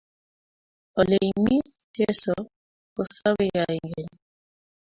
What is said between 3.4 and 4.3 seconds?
koikeny